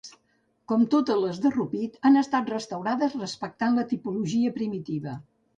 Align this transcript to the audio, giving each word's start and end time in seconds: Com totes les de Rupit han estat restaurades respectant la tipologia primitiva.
Com 0.71 0.85
totes 0.93 1.19
les 1.23 1.41
de 1.43 1.51
Rupit 1.57 2.01
han 2.11 2.21
estat 2.23 2.51
restaurades 2.55 3.15
respectant 3.23 3.81
la 3.81 3.87
tipologia 3.93 4.57
primitiva. 4.61 5.19